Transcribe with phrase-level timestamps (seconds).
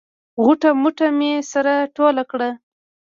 [0.43, 2.49] غوټه موټه مې سره ټوله کړه.